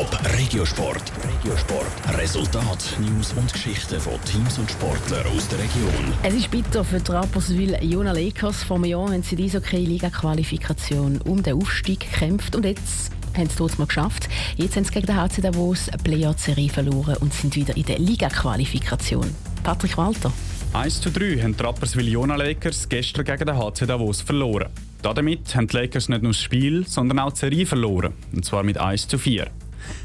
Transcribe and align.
Top 0.00 0.18
Regiosport. 0.38 1.12
Regiosport. 1.28 2.18
Resultat, 2.18 2.96
News 3.00 3.34
und 3.34 3.52
Geschichten 3.52 4.00
von 4.00 4.14
Teams 4.24 4.58
und 4.58 4.70
Sportlern 4.70 5.26
aus 5.26 5.46
der 5.48 5.58
Region. 5.58 6.14
Es 6.22 6.32
ist 6.32 6.50
bitter 6.50 6.82
für 6.82 7.00
die 7.00 7.12
Rapperswil 7.12 7.76
Jona 7.82 8.12
Lakers. 8.12 8.62
Vor 8.62 8.76
einem 8.76 8.86
Jahr 8.86 9.12
haben 9.12 9.22
sie 9.22 9.36
die 9.36 9.44
Eishockey-Liga-Qualifikation 9.44 11.20
um 11.26 11.42
den 11.42 11.52
Aufstieg 11.52 12.00
gekämpft 12.00 12.56
und 12.56 12.64
jetzt 12.64 13.12
haben 13.36 13.50
sie 13.50 13.62
es 13.62 13.76
mal 13.76 13.84
geschafft. 13.84 14.30
Jetzt 14.56 14.76
haben 14.76 14.84
sie 14.84 14.90
gegen 14.90 15.06
den 15.06 15.16
HC 15.16 15.42
Davos 15.42 15.90
eine 15.90 16.02
Playout-Serie 16.02 16.70
verloren 16.70 17.18
und 17.18 17.34
sind 17.34 17.54
wieder 17.54 17.76
in 17.76 17.84
der 17.84 17.98
Liga-Qualifikation. 17.98 19.28
Patrick 19.62 19.98
Walter. 19.98 20.32
1 20.72 21.02
zu 21.02 21.10
3 21.10 21.42
haben 21.42 21.54
die 21.54 21.62
Rapperswil 21.62 22.08
Jona 22.08 22.36
Lakers 22.36 22.88
gestern 22.88 23.26
gegen 23.26 23.44
den 23.44 23.58
HC 23.58 23.84
Davos 23.84 24.22
verloren. 24.22 24.70
Damit 25.02 25.54
haben 25.54 25.66
die 25.66 25.76
Lakers 25.76 26.08
nicht 26.08 26.22
nur 26.22 26.32
das 26.32 26.40
Spiel, 26.40 26.86
sondern 26.86 27.18
auch 27.18 27.32
die 27.32 27.40
Serie 27.40 27.66
verloren. 27.66 28.14
Und 28.32 28.46
zwar 28.46 28.62
mit 28.62 28.78
1 28.78 29.06
zu 29.06 29.18
4. 29.18 29.50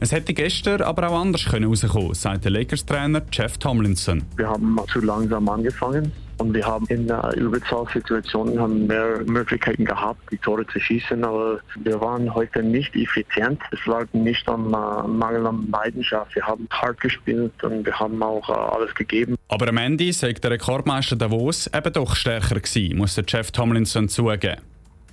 Es 0.00 0.12
hätte 0.12 0.34
gestern 0.34 0.82
aber 0.82 1.08
auch 1.08 1.20
anders 1.20 1.44
können 1.46 1.64
rauskommen, 1.72 2.14
sagt 2.14 2.44
der 2.44 2.52
Lakers-Trainer 2.52 3.22
Jeff 3.32 3.58
Tomlinson. 3.58 4.22
Wir 4.36 4.48
haben 4.48 4.78
zu 4.92 5.00
langsam 5.00 5.48
angefangen 5.48 6.12
und 6.38 6.52
wir 6.52 6.66
haben 6.66 6.86
in 6.88 7.08
Überzahlsituationen 7.36 8.60
haben 8.60 8.86
mehr 8.86 9.22
Möglichkeiten 9.24 9.84
gehabt, 9.84 10.20
die 10.30 10.36
Tore 10.36 10.66
zu 10.66 10.78
schießen, 10.78 11.24
aber 11.24 11.60
wir 11.82 12.00
waren 12.00 12.34
heute 12.34 12.62
nicht 12.62 12.94
effizient. 12.94 13.60
Es 13.70 13.84
lag 13.86 14.06
nicht 14.12 14.46
am 14.48 14.66
äh, 14.74 15.08
Mangel 15.08 15.46
an 15.46 15.66
Leidenschaft. 15.70 16.34
Wir 16.34 16.46
haben 16.46 16.68
hart 16.70 17.00
gespielt 17.00 17.52
und 17.62 17.86
wir 17.86 17.98
haben 17.98 18.22
auch 18.22 18.48
äh, 18.48 18.52
alles 18.52 18.94
gegeben. 18.94 19.36
Aber 19.48 19.68
am 19.68 19.78
Ende 19.78 20.12
sagt 20.12 20.44
der 20.44 20.50
Rekordmeister 20.50 21.16
Davos 21.16 21.68
eben 21.68 21.92
doch 21.92 22.14
stärker 22.14 22.60
gewesen, 22.60 22.98
muss 22.98 23.14
der 23.14 23.24
Jeff 23.26 23.50
Tomlinson 23.50 24.08
zugeben. 24.08 24.60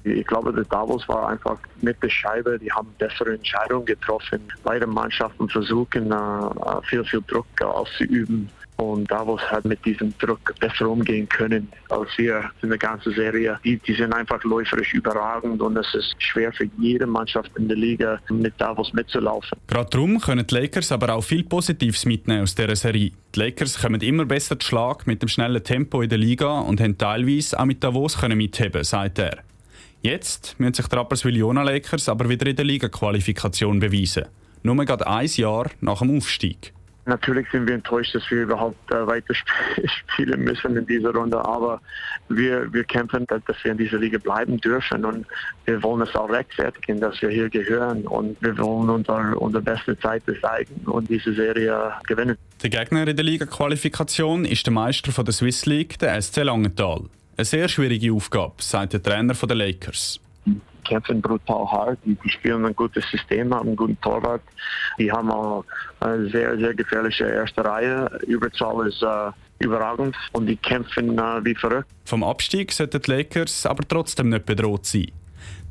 Ich 0.04 0.28
glaube, 0.28 0.52
der 0.52 0.66
Davos 0.66 1.08
war 1.08 1.30
einfach 1.30 1.58
mit 1.82 2.02
der 2.04 2.10
Scheibe, 2.10 2.60
die 2.60 2.72
haben 2.72 2.94
bessere 2.98 3.36
Entscheidungen 3.36 3.86
getroffen. 3.86 4.42
Beide 4.64 4.86
Mannschaften 4.86 5.48
versuchen, 5.48 6.12
äh, 6.12 6.82
viel, 6.90 7.04
viel 7.06 7.24
Druck 7.28 7.46
auszuüben. 7.62 8.50
Und 8.78 9.10
Davos 9.10 9.42
hat 9.50 9.66
mit 9.66 9.84
diesem 9.86 10.14
Druck 10.18 10.54
besser 10.60 10.90
umgehen 10.90 11.30
können 11.30 11.70
als 11.90 12.10
wir 12.18 12.50
in 12.62 12.70
der 12.70 12.78
ganzen 12.78 13.14
Serie. 13.14 13.60
Die, 13.64 13.78
die 13.78 13.94
sind 13.94 14.14
einfach 14.14 14.44
läuferisch 14.44 14.94
überragend 14.94 15.62
und 15.62 15.78
es 15.78 15.94
ist 15.94 16.16
schwer 16.17 16.52
für 16.52 16.67
jede 16.80 17.06
Mannschaft 17.06 17.52
in 17.58 17.67
der 17.67 17.78
Liga 17.78 18.20
mit 18.30 18.54
Davos 18.58 18.92
mitzulaufen. 18.94 19.58
Gerade 19.67 19.90
darum 19.90 20.20
können 20.20 20.45
die 20.45 20.56
Lakers 20.56 20.92
aber 20.92 21.14
auch 21.14 21.23
viel 21.23 21.44
Positives 21.44 22.06
mitnehmen 22.06 22.42
aus 22.42 22.56
dieser 22.56 22.76
Serie. 22.76 23.12
Die 23.36 23.40
Lakers 23.40 23.80
kommen 23.80 24.02
immer 24.02 24.26
besser 24.26 24.60
zu 24.60 24.67
Schlag 24.67 25.06
mit 25.08 25.22
dem 25.22 25.30
schnellen 25.30 25.64
Tempo 25.64 26.02
in 26.02 26.10
der 26.10 26.17
Liga 26.17 26.60
und 26.60 26.82
haben 26.82 26.98
teilweise 26.98 27.60
auch 27.60 27.66
mit 27.66 27.84
Davos 27.84 28.20
können 28.20 28.38
mitheben, 28.38 28.84
sagt 28.84 29.20
er. 29.20 29.44
Jetzt 30.06 30.59
müssen 30.59 30.73
sich 30.73 30.88
die 30.88 30.96
Rapperswil 30.98 31.38
Jona 31.38 31.64
Lakers 31.64 32.09
aber 32.09 32.28
wieder 32.28 32.46
in 32.48 32.58
der 32.58 32.66
Liga-Qualifikation 32.66 33.80
beweisen. 33.80 34.26
Nur 34.62 34.76
gerade 34.84 35.08
ein 35.08 35.28
Jahr 35.28 35.68
nach 35.80 36.00
dem 36.00 36.18
Aufstieg. 36.18 36.73
Natürlich 37.06 37.48
sind 37.54 37.68
wir 37.68 37.76
enttäuscht, 37.76 38.14
dass 38.14 38.30
wir 38.30 38.44
überhaupt 38.44 38.92
äh, 38.92 39.08
weiter 39.08 39.34
spielen 39.86 40.42
müssen 40.42 40.76
in 40.76 40.86
dieser 40.88 41.14
Runde, 41.14 41.38
aber 41.38 41.80
wir, 42.28 42.72
wir 42.73 42.84
kämpfen, 42.84 43.26
dass, 43.28 43.42
dass 43.45 43.56
wir 43.64 43.72
in 43.72 43.78
dieser 43.78 43.98
Liga 43.98 44.18
bleiben 44.18 44.58
dürfen 44.60 45.06
und 45.06 45.26
wir 45.64 45.82
wollen 45.82 46.02
es 46.02 46.14
auch 46.16 46.30
rechtfertigen, 46.30 47.00
dass 47.00 47.22
wir 47.22 47.30
hier 47.30 47.50
gehören 47.50 48.06
und 48.06 48.36
wir 48.42 48.58
wollen 48.58 48.90
unsere, 48.90 49.40
unsere 49.40 49.64
beste 49.64 49.98
Zeit 50.00 50.23
zeigen 50.42 50.82
und 50.86 51.10
diese 51.10 51.34
Serie 51.34 51.94
gewinnen. 52.08 52.38
Der 52.62 52.70
Gegner 52.70 53.08
in 53.08 53.16
der 53.16 53.23
Liga-Qualifikation 53.23 54.44
ist 54.44 54.66
der 54.66 54.73
Meister 54.73 55.14
von 55.14 55.23
der 55.23 55.34
Swiss 55.34 55.66
League, 55.66 55.98
der 56.00 56.22
SC 56.22 56.44
Langenthal. 56.44 57.04
Eine 57.36 57.45
sehr 57.45 57.67
schwierige 57.67 58.14
Aufgabe, 58.14 58.53
sagt 58.59 58.94
der 58.94 59.02
Trainer 59.02 59.34
der 59.34 59.56
Lakers. 59.56 60.20
Die 60.45 60.59
kämpfen 60.84 61.22
brutal 61.22 61.66
hart, 61.72 62.00
die, 62.06 62.16
die 62.23 62.30
spielen 62.30 62.66
ein 62.66 62.76
gutes 62.76 63.09
System, 63.09 63.53
haben 63.53 63.70
einen 63.70 63.76
guten 63.76 64.00
Torwart. 64.02 64.42
Die 65.00 65.12
haben 65.12 65.31
auch 65.31 65.66
eine 66.00 66.30
sehr, 66.30 66.58
sehr 66.58 66.76
gefährliche 66.76 67.26
erste 67.26 67.66
Reihe. 67.66 68.08
Überzahl 68.28 68.88
ist 68.88 69.02
äh, 69.02 69.31
überragend 69.64 70.16
und 70.34 70.45
die 70.45 70.58
kämpfen 70.58 71.17
äh, 71.17 71.45
wie 71.45 71.56
verrückt. 71.56 71.89
Vom 72.05 72.23
Abstieg 72.23 72.71
sollten 72.71 73.02
die 73.02 73.11
Lakers 73.11 73.65
aber 73.65 73.83
trotzdem 73.88 74.30
nicht 74.30 74.45
bedroht 74.45 74.86
sein. 74.86 75.11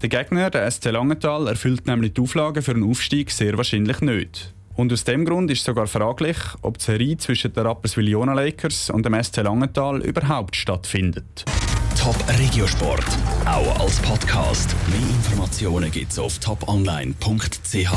Der 0.02 0.08
Gegner, 0.08 0.50
der 0.50 0.68
SC 0.68 0.86
Langenthal, 0.86 1.46
erfüllt 1.46 1.86
nämlich 1.86 2.14
die 2.14 2.22
Auflagen 2.22 2.62
für 2.62 2.72
einen 2.72 2.90
Aufstieg 2.90 3.30
sehr 3.30 3.56
wahrscheinlich 3.56 4.00
nicht. 4.00 4.51
Und 4.74 4.92
aus 4.92 5.04
dem 5.04 5.24
Grund 5.24 5.50
ist 5.50 5.64
sogar 5.64 5.86
fraglich, 5.86 6.36
ob 6.62 6.78
die 6.78 6.84
Serie 6.84 7.16
zwischen 7.18 7.52
den 7.52 7.66
Rapperswil 7.66 8.08
Jona 8.08 8.32
Lakers 8.32 8.90
und 8.90 9.04
dem 9.04 9.22
SC 9.22 9.38
Langenthal 9.38 10.00
überhaupt 10.00 10.56
stattfindet. 10.56 11.44
Top 11.98 12.16
Regiosport, 12.38 13.06
auch 13.44 13.80
als 13.80 14.00
Podcast. 14.00 14.74
Mehr 14.88 14.98
Informationen 14.98 15.90
gibt's 15.90 16.18
auf 16.18 16.38
toponline.ch. 16.38 17.92